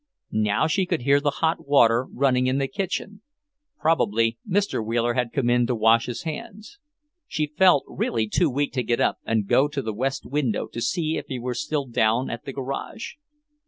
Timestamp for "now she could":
0.31-1.03